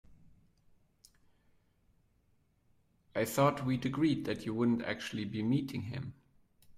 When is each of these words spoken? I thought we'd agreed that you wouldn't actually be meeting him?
I 3.15 3.23
thought 3.23 3.63
we'd 3.67 3.85
agreed 3.85 4.25
that 4.25 4.47
you 4.47 4.53
wouldn't 4.55 4.81
actually 4.83 5.25
be 5.25 5.43
meeting 5.43 5.83
him? 5.83 6.15